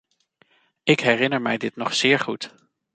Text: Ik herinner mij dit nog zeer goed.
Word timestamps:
Ik 0.83 0.99
herinner 0.99 1.41
mij 1.41 1.57
dit 1.57 1.75
nog 1.75 1.93
zeer 1.93 2.19
goed. 2.19 2.55